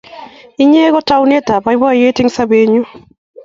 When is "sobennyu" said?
2.35-2.83